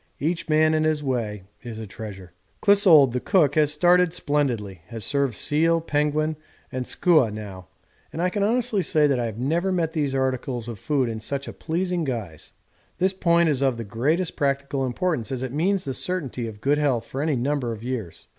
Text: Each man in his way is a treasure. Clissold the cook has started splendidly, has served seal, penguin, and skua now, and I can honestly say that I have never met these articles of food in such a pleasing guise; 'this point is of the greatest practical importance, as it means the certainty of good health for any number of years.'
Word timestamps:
Each 0.19 0.49
man 0.49 0.73
in 0.73 0.83
his 0.83 1.03
way 1.03 1.43
is 1.61 1.77
a 1.77 1.85
treasure. 1.85 2.33
Clissold 2.59 3.11
the 3.11 3.19
cook 3.19 3.53
has 3.53 3.71
started 3.71 4.15
splendidly, 4.15 4.81
has 4.87 5.03
served 5.05 5.35
seal, 5.35 5.79
penguin, 5.79 6.37
and 6.71 6.87
skua 6.87 7.29
now, 7.29 7.67
and 8.11 8.19
I 8.19 8.31
can 8.31 8.41
honestly 8.41 8.81
say 8.81 9.05
that 9.05 9.19
I 9.19 9.25
have 9.25 9.37
never 9.37 9.71
met 9.71 9.91
these 9.91 10.15
articles 10.15 10.67
of 10.67 10.79
food 10.79 11.07
in 11.07 11.19
such 11.19 11.47
a 11.47 11.53
pleasing 11.53 12.03
guise; 12.03 12.51
'this 12.97 13.13
point 13.13 13.47
is 13.47 13.61
of 13.61 13.77
the 13.77 13.83
greatest 13.83 14.35
practical 14.35 14.87
importance, 14.87 15.31
as 15.31 15.43
it 15.43 15.53
means 15.53 15.85
the 15.85 15.93
certainty 15.93 16.47
of 16.47 16.61
good 16.61 16.79
health 16.79 17.05
for 17.05 17.21
any 17.21 17.35
number 17.35 17.71
of 17.71 17.83
years.' 17.83 18.25